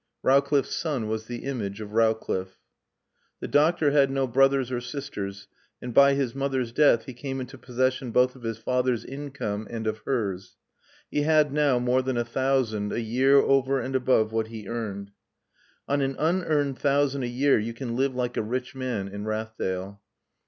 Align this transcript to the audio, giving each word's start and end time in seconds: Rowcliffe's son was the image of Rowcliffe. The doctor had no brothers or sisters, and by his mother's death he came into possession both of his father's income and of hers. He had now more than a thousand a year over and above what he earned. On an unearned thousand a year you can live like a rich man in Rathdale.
Rowcliffe's 0.23 0.75
son 0.75 1.07
was 1.07 1.25
the 1.27 1.43
image 1.43 1.79
of 1.79 1.93
Rowcliffe. 1.93 2.57
The 3.39 3.47
doctor 3.47 3.91
had 3.91 4.09
no 4.09 4.25
brothers 4.25 4.71
or 4.71 4.81
sisters, 4.81 5.47
and 5.79 5.93
by 5.93 6.15
his 6.15 6.33
mother's 6.33 6.71
death 6.71 7.05
he 7.05 7.13
came 7.13 7.39
into 7.39 7.55
possession 7.55 8.09
both 8.09 8.35
of 8.35 8.41
his 8.41 8.57
father's 8.57 9.05
income 9.05 9.67
and 9.69 9.85
of 9.85 9.99
hers. 10.07 10.57
He 11.11 11.21
had 11.21 11.53
now 11.53 11.77
more 11.77 12.01
than 12.01 12.17
a 12.17 12.25
thousand 12.25 12.91
a 12.91 12.99
year 12.99 13.37
over 13.37 13.79
and 13.79 13.95
above 13.95 14.31
what 14.31 14.47
he 14.47 14.67
earned. 14.67 15.11
On 15.87 16.01
an 16.01 16.15
unearned 16.17 16.79
thousand 16.79 17.21
a 17.21 17.27
year 17.27 17.59
you 17.59 17.75
can 17.75 17.95
live 17.95 18.15
like 18.15 18.37
a 18.37 18.41
rich 18.41 18.73
man 18.73 19.07
in 19.07 19.25
Rathdale. 19.25 19.99